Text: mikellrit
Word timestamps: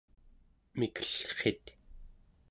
mikellrit 0.77 1.65